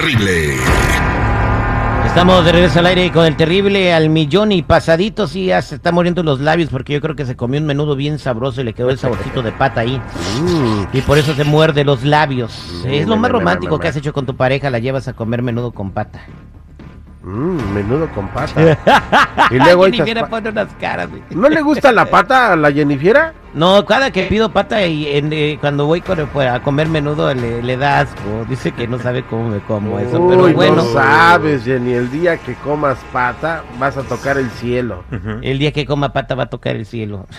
[0.00, 0.56] terrible.
[2.04, 5.76] Estamos de regreso al aire con el terrible al millón y pasadito, sí, ya se
[5.76, 8.64] está muriendo los labios porque yo creo que se comió un menudo bien sabroso y
[8.64, 10.00] le quedó el saborcito de pata ahí.
[10.92, 12.84] Y por eso se muerde los labios.
[12.86, 15.72] es lo más romántico que has hecho con tu pareja, la llevas a comer menudo
[15.72, 16.20] con pata.
[17.22, 18.52] Mmm, menudo con pata.
[19.50, 21.08] y luego Jennifer pone unas caras.
[21.30, 23.32] ¿No le gusta la pata a la Jennifer?
[23.56, 27.32] No, cada que pido pata y en- eh, cuando voy con- pues, a comer menudo
[27.32, 28.44] le, le da asco.
[28.48, 30.76] Dice que no sabe cómo me como eso, pero bueno.
[30.76, 31.94] no sabes, Jenny.
[31.94, 35.04] El día que comas pata, vas a tocar el cielo.
[35.42, 37.26] El día que coma pata va a tocar el cielo.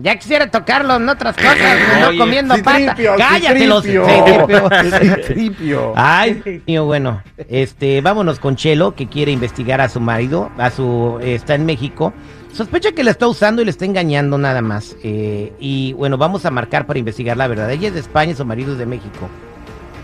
[0.00, 1.58] Ya quisiera tocarlo en otras cosas,
[2.00, 2.94] no Oye, comiendo pata.
[3.18, 3.84] Cállate los.
[5.96, 11.18] Ay, mío, bueno, este, vámonos con Chelo, que quiere investigar a su marido, a su,
[11.22, 12.12] está en México.
[12.52, 14.96] Sospecha que la está usando y le está engañando nada más.
[15.02, 17.70] Eh, y bueno, vamos a marcar para investigar la verdad.
[17.70, 19.28] Ella es de España y su marido es de México.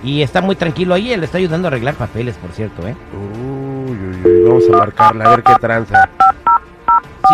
[0.03, 2.95] Y está muy tranquilo ahí, él le está ayudando a arreglar papeles, por cierto, ¿eh?
[3.13, 6.09] Uy, uy, uy, vamos a marcarla, a ver qué tranza.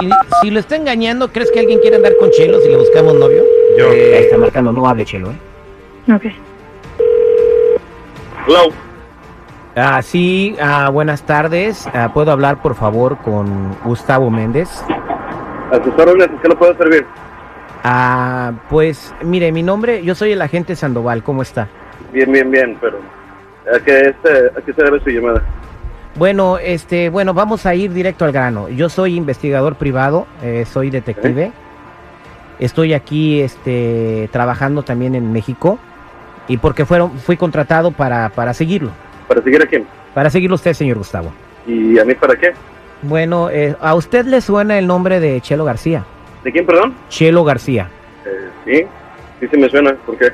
[0.01, 0.09] Si,
[0.41, 3.43] si lo está engañando, ¿crees que alguien quiere andar con Chelo si le buscamos novio?
[3.77, 3.91] Yo.
[3.91, 6.13] Ahí está marcando, no hable, Chelo, ¿eh?
[6.15, 6.23] Ok.
[8.47, 8.73] Hello.
[9.75, 11.87] Ah, sí, ah, buenas tardes.
[11.93, 14.85] Ah, ¿Puedo hablar, por favor, con Gustavo Méndez?
[15.73, 17.07] A sus órdenes, ¿en ¿qué le puedo servir?
[17.83, 21.67] Ah, pues, mire, mi nombre, yo soy el agente Sandoval, ¿cómo está?
[22.13, 22.99] Bien, bien, bien, pero
[23.75, 25.43] ¿a qué, este, ¿a qué se debe su llamada?
[26.17, 28.69] Bueno, este, bueno, vamos a ir directo al grano.
[28.69, 31.53] Yo soy investigador privado, eh, soy detective.
[32.59, 35.79] Estoy aquí, este, trabajando también en México
[36.49, 38.91] y porque fueron, fui contratado para, para seguirlo,
[39.27, 39.87] ¿Para seguir a quién?
[40.13, 41.33] para seguirlo usted, señor Gustavo.
[41.67, 42.53] ¿Y a mí para qué?
[43.03, 46.05] Bueno, eh, ¿a usted le suena el nombre de Chelo García?
[46.45, 46.95] ¿De quién, perdón?
[47.09, 47.89] Chelo García.
[48.25, 48.87] Eh, sí,
[49.41, 50.29] sí, sí me suena, ¿por qué?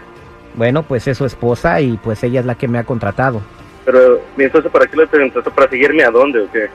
[0.54, 3.40] Bueno, pues es su esposa y pues ella es la que me ha contratado.
[3.84, 5.50] Pero, ¿y entonces para qué le preguntaste?
[5.50, 6.68] ¿Para seguirme a dónde o qué?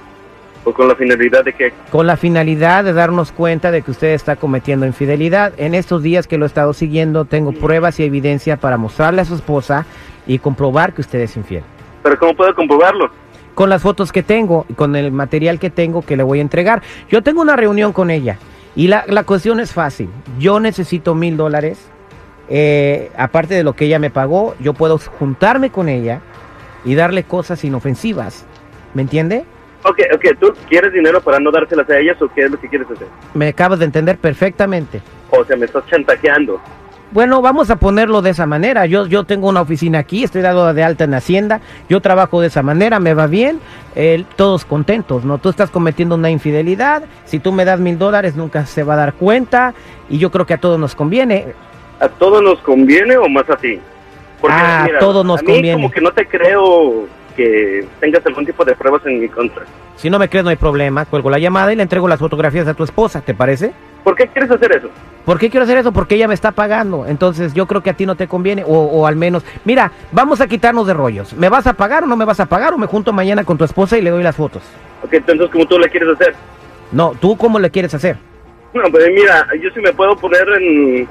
[0.63, 4.13] ¿O con la finalidad de que Con la finalidad de darnos cuenta de que usted
[4.13, 5.53] está cometiendo infidelidad.
[5.57, 9.25] En estos días que lo he estado siguiendo, tengo pruebas y evidencia para mostrarle a
[9.25, 9.85] su esposa
[10.25, 11.63] y comprobar que usted es infiel.
[12.01, 13.11] ¿Pero cómo puedo comprobarlo?
[13.55, 16.41] Con las fotos que tengo y con el material que tengo que le voy a
[16.41, 16.81] entregar.
[17.09, 18.37] Yo tengo una reunión con ella
[18.75, 20.09] y la, la cuestión es fácil.
[20.39, 21.89] Yo necesito mil dólares.
[22.49, 26.19] eh, aparte de lo que ella me pagó, yo puedo juntarme con ella
[26.83, 28.45] y darle cosas inofensivas.
[28.93, 29.45] ¿Me entiende?
[29.85, 32.67] Ok, ok, ¿tú quieres dinero para no dárselas a ellas o qué es lo que
[32.69, 33.07] quieres hacer?
[33.33, 35.01] Me acabas de entender perfectamente.
[35.29, 36.59] O sea, me estás chantajeando.
[37.13, 38.87] Bueno, vamos a ponerlo de esa manera.
[38.87, 42.47] Yo, yo tengo una oficina aquí, estoy dado de alta en Hacienda, yo trabajo de
[42.47, 43.59] esa manera, me va bien,
[43.95, 45.37] eh, todos contentos, ¿no?
[45.37, 48.97] Tú estás cometiendo una infidelidad, si tú me das mil dólares nunca se va a
[48.97, 49.75] dar cuenta
[50.09, 51.53] y yo creo que a todos nos conviene.
[51.99, 53.79] ¿A todos nos conviene o más a ti?
[54.49, 55.73] Ah, a todos nos a mí conviene.
[55.73, 57.05] como que no te creo
[57.35, 59.63] que tengas algún tipo de pruebas en mi contra.
[59.95, 62.67] Si no me crees no hay problema, cuelgo la llamada y le entrego las fotografías
[62.67, 63.73] a tu esposa, ¿te parece?
[64.03, 64.89] ¿Por qué quieres hacer eso?
[65.25, 65.93] ¿Por qué quiero hacer eso?
[65.93, 67.05] Porque ella me está pagando.
[67.07, 68.63] Entonces yo creo que a ti no te conviene.
[68.65, 71.33] O, o al menos, mira, vamos a quitarnos de rollos.
[71.33, 72.73] ¿Me vas a pagar o no me vas a pagar?
[72.73, 74.61] O me junto mañana con tu esposa y le doy las fotos.
[75.03, 76.35] Ok, entonces como tú le quieres hacer.
[76.91, 78.17] No, ¿tú cómo le quieres hacer?
[78.73, 81.07] No, pues mira, yo sí me puedo poner en,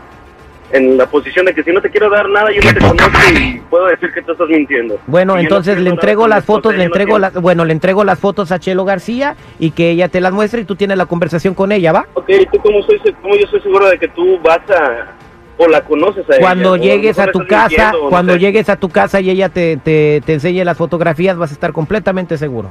[0.73, 3.19] en la posición de que si no te quiero dar nada, yo no te conozco
[3.35, 4.99] y puedo decir que tú estás mintiendo.
[5.07, 7.65] Bueno, Y yo no entonces le entrego las fotos, le ella no entrego las, bueno,
[7.65, 10.75] le entrego las fotos a Chelo García y que ella te las muestre y tú
[10.75, 12.07] tienes la conversación con ella, ¿va?
[12.15, 15.13] Ok, ¿tú cómo, soy, cómo yo soy seguro de que tú vas a...
[15.59, 16.41] o la conoces a ella?
[16.41, 18.39] Cuando o llegues a tu casa, mintiendo, o no cuando sé.
[18.39, 21.73] llegues a tu casa y ella te, te, te enseñe las fotografías, vas a estar
[21.73, 22.71] completamente seguro.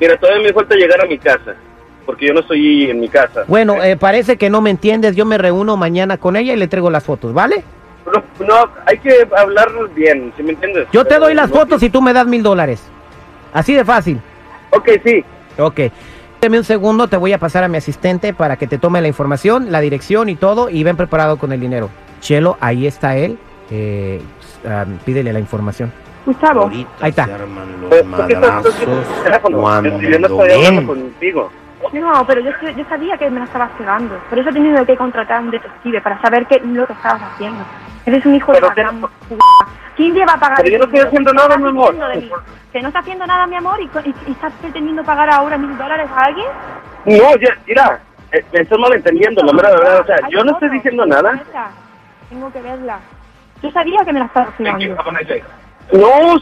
[0.00, 1.56] Mira, todavía me falta llegar a mi casa,
[2.08, 3.44] porque yo no estoy en mi casa.
[3.46, 6.64] Bueno, eh, parece que no me entiendes, yo me reúno mañana con ella y le
[6.64, 7.62] entrego las fotos, ¿vale?
[8.06, 10.88] No, no, hay que hablar bien, ¿sí me entiendes?
[10.90, 12.82] Yo te doy las no- fotos y tú me das mil dólares.
[13.52, 14.22] Así de fácil.
[14.70, 15.22] Ok, sí.
[15.58, 15.80] Ok.
[16.40, 19.08] Deme un segundo, te voy a pasar a mi asistente para que te tome la
[19.08, 21.90] información, la dirección y todo, y ven preparado con el dinero.
[22.22, 23.38] Chelo, ahí está él.
[23.70, 24.22] Eh,
[25.04, 25.92] pídele la información.
[26.24, 26.70] Gustavo,
[27.00, 27.26] Ahí está.
[27.26, 28.74] Se arman los ¿Por ¿por qué estás madrazos
[29.52, 31.50] cuando Yo no estoy hablando contigo.
[31.92, 34.18] No, pero yo, yo sabía que me la estabas pegando.
[34.28, 36.92] Por eso he tenido que contratar a un detective para saber qué es lo que
[36.92, 37.64] estabas haciendo.
[38.06, 39.06] Eres un hijo de Pero la que- gran p***.
[39.96, 40.58] ¿Quién lleva a pagar?
[40.58, 41.94] Pero yo no estoy haciendo ¿Qué nada, mi amor.
[41.96, 42.30] de?
[42.72, 45.76] Que no está haciendo nada, mi amor, y, y- y estás pretendiendo pagar ahora mil
[45.76, 46.46] dólares a alguien.
[47.06, 48.00] No, ya, mira,
[48.32, 50.00] eh, me estás malentendiendo, la mera verdad.
[50.00, 51.42] O sea, yo no estoy diciendo nada.
[52.28, 52.98] Tengo que verla.
[53.62, 54.96] Yo sabía que me la estabas pegando.
[55.92, 56.34] No,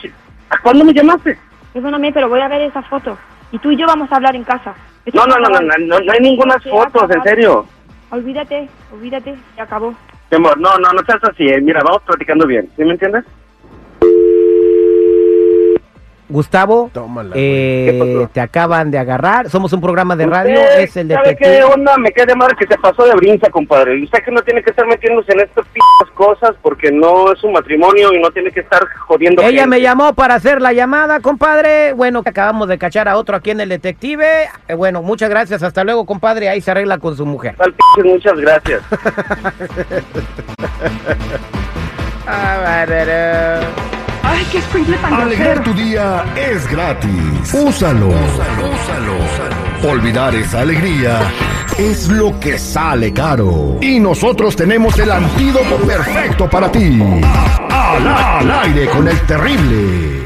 [0.51, 1.39] ¿a cuándo me llamaste?
[1.73, 3.17] Perdóname, pero voy a ver esa foto.
[3.53, 4.75] Y tú y yo vamos a hablar en casa.
[5.13, 5.61] No, no, no, no,
[6.01, 7.67] no, hay ninguna fotos, en serio.
[8.11, 9.95] Olvídate, olvídate, se acabó.
[10.31, 11.47] Mi amor, no, no, no seas así.
[11.47, 11.61] eh.
[11.61, 12.69] Mira, vamos platicando bien.
[12.77, 13.25] ¿Sí me entiendes?
[16.29, 19.49] Gustavo, Tómala, eh, te acaban de agarrar.
[19.49, 21.59] Somos un programa de radio, es el ¿Sabe detective.
[21.59, 21.97] qué onda?
[21.99, 24.03] Me queda de madre que se pasó de brinca, compadre.
[24.03, 25.81] Usted que no tiene que estar metiéndose en estas p
[26.15, 29.43] cosas porque no es un matrimonio y no tiene que estar jodiendo.
[29.43, 29.67] Ella gente.
[29.67, 31.93] me llamó para hacer la llamada, compadre.
[31.93, 34.49] Bueno, acabamos de cachar a otro aquí en el detective.
[34.67, 35.63] Eh, bueno, muchas gracias.
[35.63, 36.49] Hasta luego, compadre.
[36.49, 37.55] Ahí se arregla con su mujer.
[38.03, 38.83] Muchas gracias.
[44.37, 47.55] Ay, qué escuincle tan Alegrar tu día es gratis.
[47.55, 48.13] Úsalo.
[49.83, 51.21] Olvidar esa alegría
[51.79, 53.79] es lo que sale caro.
[53.81, 57.01] Y nosotros tenemos el antídoto perfecto para ti.
[57.71, 60.26] Al, al aire con el terrible.